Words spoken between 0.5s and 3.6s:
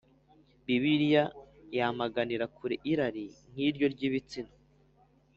Bibiliya yamaganira kure irari nk